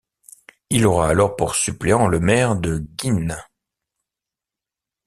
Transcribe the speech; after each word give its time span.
Il 0.71 0.87
aura 0.87 1.09
alors 1.09 1.35
pour 1.35 1.53
suppléant 1.53 2.07
le 2.07 2.19
maire 2.19 2.55
de 2.55 2.79
Guînes. 2.97 3.37